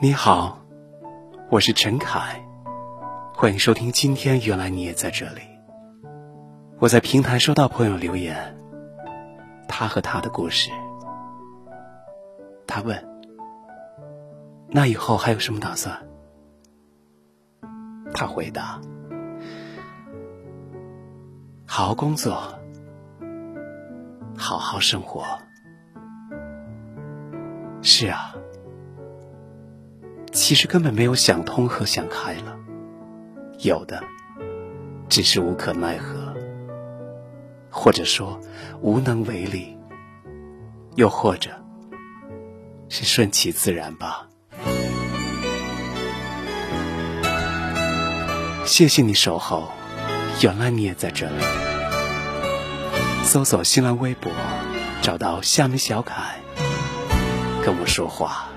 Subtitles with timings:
[0.00, 0.58] 你好，
[1.50, 2.44] 我是陈凯，
[3.32, 4.40] 欢迎收听今天。
[4.40, 5.40] 原来你也在这里。
[6.80, 8.56] 我在平台收到朋友留言，
[9.68, 10.68] 他和他的故事。
[12.66, 13.02] 他问
[14.68, 15.96] ：“那以后还有什么打算？”
[18.12, 18.80] 他回答
[21.66, 22.58] ：“好好工作，
[24.36, 25.24] 好好生活。”
[27.80, 28.34] 是啊。
[30.34, 32.56] 其实根本没有想通和想开了，
[33.60, 34.02] 有的
[35.08, 36.34] 只是无可奈何，
[37.70, 38.40] 或者说
[38.80, 39.78] 无能为力，
[40.96, 41.50] 又或者
[42.88, 44.26] 是顺其自然吧。
[48.66, 49.68] 谢谢你守候，
[50.42, 51.44] 原来你也在这里。
[53.22, 54.32] 搜索新浪微博，
[55.00, 56.40] 找到夏梅小凯，
[57.64, 58.48] 跟我说话。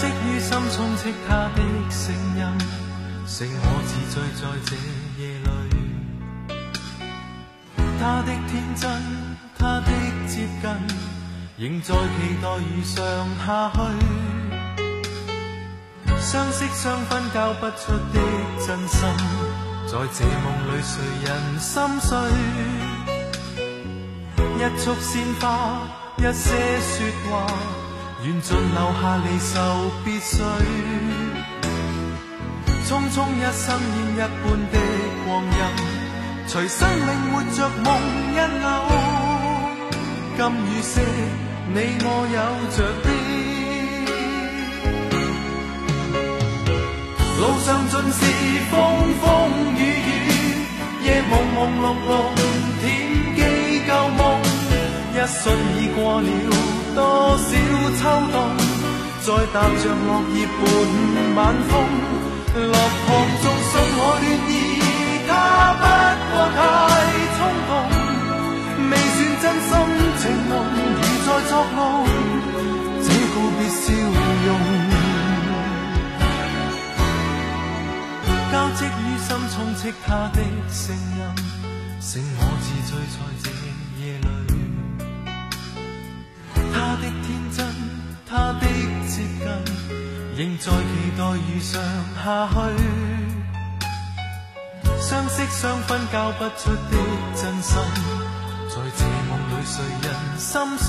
[0.00, 2.42] 心充斥他的声音，
[3.26, 4.70] 使我自醉在这
[5.20, 5.76] 夜里。
[8.00, 8.82] 他的天真，
[9.58, 9.88] 他的
[10.26, 10.64] 接近，
[11.58, 12.96] 仍在期待遇上
[13.44, 13.78] 下去。
[16.18, 18.18] 相识相分交不出的
[18.66, 18.98] 真心，
[19.86, 20.92] 在这梦里谁
[21.26, 21.28] 人
[21.60, 22.08] 心碎？
[24.56, 25.44] 一束鲜花，
[26.16, 26.94] 一些说
[27.30, 27.30] 话。
[28.22, 30.42] 缘尽留下离愁别绪，
[32.86, 33.64] 匆匆一生
[33.96, 34.76] 烟一般的
[35.24, 35.50] 光阴，
[36.46, 37.88] 随生命活着梦
[38.34, 38.62] 一缕。
[40.36, 41.00] 今与昔，
[41.72, 42.38] 你我有
[42.76, 43.08] 着的，
[47.40, 48.20] 路上尽是
[48.70, 48.72] 风
[49.22, 49.24] 风
[49.78, 50.12] 雨雨，
[51.06, 52.08] 夜朦朦胧胧，
[52.82, 52.84] 天
[53.34, 53.38] 机
[53.86, 54.20] 旧梦，
[55.14, 55.40] 一瞬
[55.78, 56.28] 已过了。
[56.94, 57.50] 多少
[57.98, 58.02] 秋
[58.32, 58.36] 冬，
[59.22, 60.60] 再踏着落叶伴
[61.36, 61.72] 晚风，
[62.54, 63.08] 落魄
[63.42, 64.52] 中信我暖意，
[65.28, 65.30] 他
[65.80, 65.84] 不
[66.30, 66.58] 过太
[67.36, 67.70] 冲动，
[68.90, 69.70] 未算真心
[70.18, 70.52] 情浓，
[70.96, 71.78] 如在作弄，
[73.02, 73.82] 这告别笑
[74.46, 74.48] 容，
[78.50, 80.38] 交织于心，充斥他的
[80.70, 81.18] 声音，
[82.00, 83.79] 剩我自醉在这。
[86.80, 87.58] 他的天真，
[88.26, 88.66] 他的
[89.06, 89.44] 接近，
[90.34, 90.72] 仍在期
[91.18, 91.78] 待遇上
[92.24, 92.56] 下去。
[94.98, 96.96] 相识相分交不出的
[97.36, 97.76] 真心，
[98.70, 100.08] 在这梦里谁人
[100.38, 100.88] 心碎？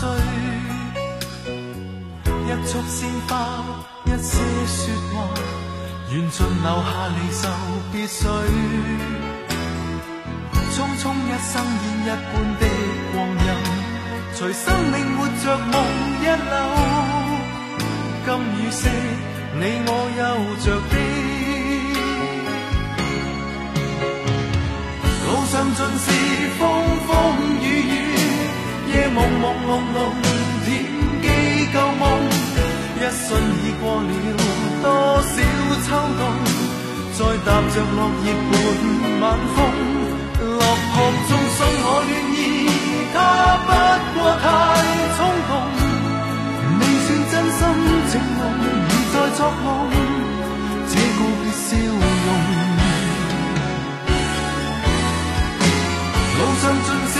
[2.47, 3.31] 一束鲜花，
[4.06, 4.31] 一些
[4.66, 4.79] 说
[5.12, 5.13] 话，
[6.09, 7.41] 缘尽留下离愁
[7.91, 8.18] 别绪。
[10.72, 11.52] 匆匆一生
[11.84, 12.91] 烟一般的。
[14.41, 15.74] 随生命活着梦
[16.19, 16.53] 一缕，
[18.25, 18.90] 今与昔，
[19.53, 20.19] 你我有
[20.66, 20.94] 着的。
[25.28, 26.03] 路上尽是
[26.57, 26.59] 风
[27.06, 27.09] 风
[27.62, 27.94] 雨雨，
[28.91, 30.09] 夜朦朦胧胧，
[30.66, 30.68] 天
[31.22, 31.23] 机
[31.72, 32.03] 旧梦，
[32.97, 33.29] 一瞬
[33.62, 34.09] 已过了
[34.81, 35.38] 多少
[35.85, 35.88] 秋
[36.18, 36.22] 冬，
[37.13, 38.52] 再踏着落叶伴
[39.22, 39.23] 晚
[39.53, 39.58] 风，
[40.58, 40.97] 落魄
[41.29, 42.31] 中信我恋。
[43.66, 43.69] 不
[44.19, 44.44] 过太
[45.17, 45.51] 冲动，
[46.79, 47.59] 未算真心
[48.09, 48.41] 情浓，
[48.88, 49.66] 如在作梦，
[50.89, 52.27] 这告别笑容。
[56.38, 57.13] 路上尽是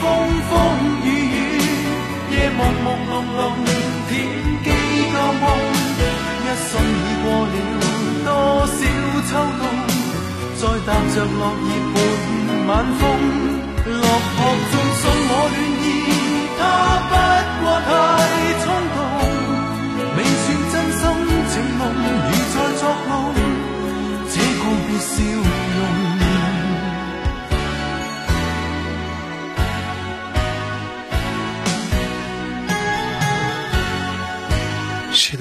[0.00, 0.02] 风
[0.50, 0.52] 风
[1.04, 1.38] 雨雨，
[2.30, 3.40] 夜朦朦胧胧，
[4.08, 4.12] 天
[4.64, 4.66] 机
[5.12, 5.44] 旧梦，
[6.42, 7.54] 一瞬已过了
[8.24, 8.28] 多
[8.66, 8.72] 少
[9.28, 9.62] 秋冬，
[10.58, 11.96] 再踏着落叶伴
[12.66, 13.02] 晚风。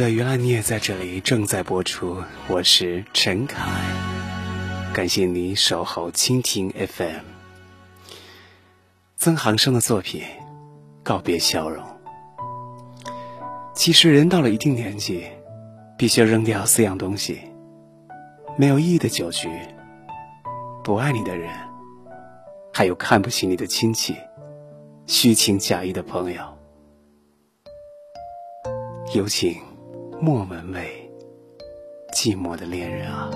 [0.03, 2.21] 的，原来你也在这里，正在播出。
[2.49, 3.71] 我是陈凯，
[4.93, 7.21] 感谢你守候倾听 FM。
[9.15, 10.21] 曾航生的作品
[11.03, 11.85] 《告别笑容》。
[13.73, 15.25] 其实人到了一定年纪，
[15.97, 17.39] 必须扔掉四样东西：
[18.57, 19.49] 没有意义的酒局，
[20.83, 21.49] 不爱你的人，
[22.73, 24.17] 还有看不起你的亲戚，
[25.07, 26.43] 虚情假意的朋友。
[29.13, 29.55] 有请
[30.25, 30.87] 莫文蔚
[32.15, 33.29] 寂寞的恋人啊。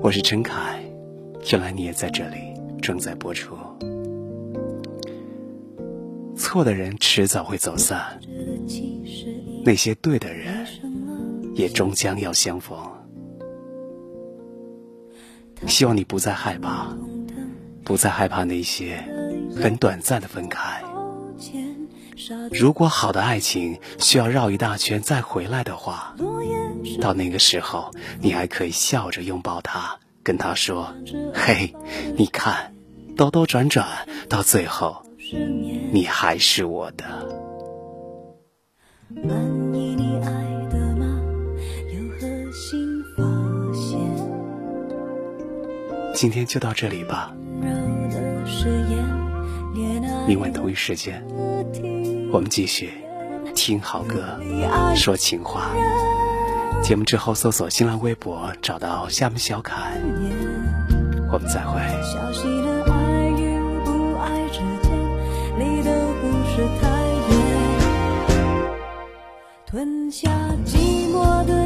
[0.00, 0.80] 我是陈凯
[1.50, 2.36] 原来你也在这里
[2.80, 3.56] 正在播出。
[6.36, 8.20] 错的人迟早会走散
[9.64, 10.64] 那些对的人
[11.56, 12.78] 也终将要相逢。
[15.66, 16.96] 希望你不再害怕
[17.82, 19.02] 不再害怕那些
[19.56, 20.87] 很短暂的分开。
[22.52, 26.14] 如果好的爱情需要绕一大圈再回来的话，
[27.00, 27.90] 到那个时候，
[28.20, 30.92] 你还可以笑着拥抱他，跟他说
[31.34, 31.74] ：“嘿，
[32.16, 32.74] 你看，
[33.16, 33.86] 兜兜转转，
[34.28, 35.02] 到最后，
[35.92, 37.04] 你还是我的。”
[46.14, 47.32] 今天就到这里吧。
[50.26, 51.24] 明晚同一时间，
[52.30, 52.90] 我们继续
[53.54, 54.38] 听好歌，
[54.94, 55.70] 说情话。
[56.82, 59.98] 节目之后搜索新浪微博，找到厦门小凯。
[61.32, 61.80] 我们再会。
[69.66, 70.30] 吞下
[70.64, 71.57] 寂寞的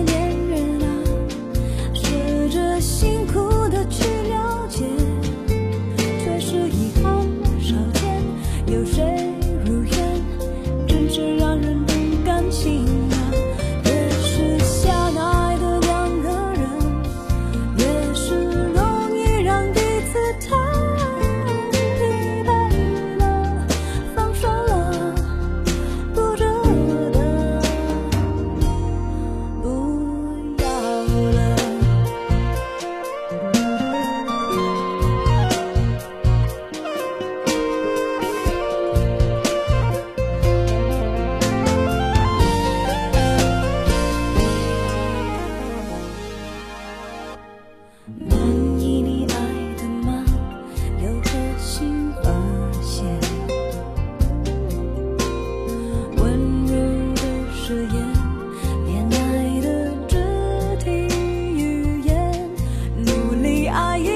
[63.72, 64.11] 爱